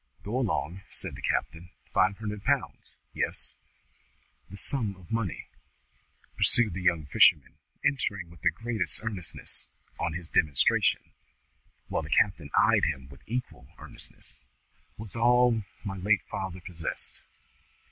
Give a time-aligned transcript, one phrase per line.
[0.23, 1.69] "Go along," said the captain.
[1.93, 2.95] "Five hundred pounds?
[3.13, 3.53] Yes?"
[4.49, 5.45] "That sum of money,"
[6.35, 9.69] pursued the young fisherman, entering with the greatest earnestness
[9.99, 11.11] on his demonstration,
[11.87, 14.43] while the captain eyed him with equal earnestness,
[14.97, 17.21] "was all my late father possessed.